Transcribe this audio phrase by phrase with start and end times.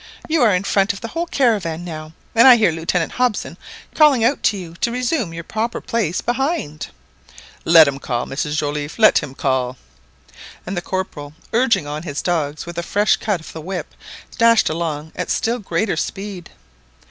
[0.27, 3.55] You are in front of the whole caravan now, and I hear Lieutenant Hobson
[3.93, 6.87] calling out to you to resume your proper place behind."
[7.65, 9.77] "Let him call, Mrs Joliffe, let him call."
[10.65, 13.93] And the Corporal, urging on his dogs with a fresh cut of the whip,
[14.39, 16.49] dashed along at still greater speed.